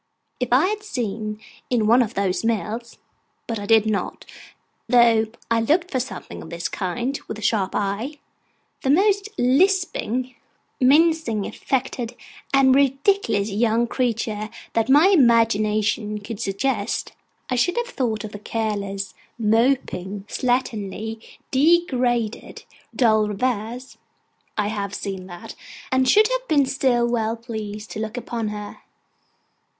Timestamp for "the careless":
18.31-19.13